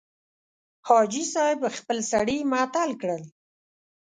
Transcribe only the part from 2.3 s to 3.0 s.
معطل